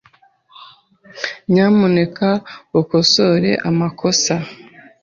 [1.51, 2.27] Nyamuneka
[2.79, 4.35] ukosore amakosa.